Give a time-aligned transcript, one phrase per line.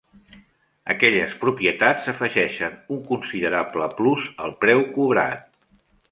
[0.93, 5.45] Aquelles propietats afegeixen un considerable plus al preu cobrat.